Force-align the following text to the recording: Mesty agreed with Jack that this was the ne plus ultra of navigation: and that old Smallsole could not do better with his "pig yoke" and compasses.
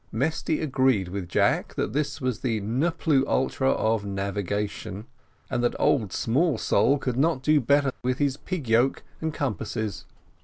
Mesty 0.11 0.61
agreed 0.61 1.09
with 1.09 1.29
Jack 1.29 1.75
that 1.75 1.93
this 1.93 2.19
was 2.19 2.39
the 2.39 2.59
ne 2.59 2.89
plus 2.89 3.23
ultra 3.27 3.69
of 3.69 4.03
navigation: 4.03 5.05
and 5.47 5.63
that 5.63 5.75
old 5.79 6.09
Smallsole 6.11 6.99
could 6.99 7.17
not 7.17 7.43
do 7.43 7.61
better 7.61 7.91
with 8.01 8.17
his 8.17 8.35
"pig 8.35 8.67
yoke" 8.67 9.03
and 9.21 9.31
compasses. 9.31 10.05